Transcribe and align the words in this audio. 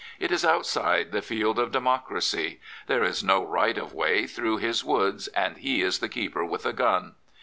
It 0.19 0.31
is 0.31 0.43
outside 0.43 1.11
the 1.11 1.21
field 1.21 1.59
of 1.59 1.71
democracy. 1.71 2.59
There 2.87 3.03
is 3.03 3.23
no 3.23 3.43
right 3.45 3.77
of 3.77 3.93
way 3.93 4.25
through 4.25 4.57
his 4.57 4.83
woods, 4.83 5.27
and 5.27 5.57
he 5.57 5.83
is 5.83 5.99
the 5.99 6.09
keeper 6.09 6.43
with 6.43 6.65
a 6.65 6.73
gun. 6.73 7.13